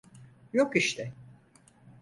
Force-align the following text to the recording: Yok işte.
Yok 0.53 0.75
işte. 0.75 1.13